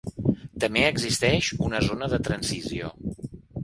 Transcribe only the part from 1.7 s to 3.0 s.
zona de transició.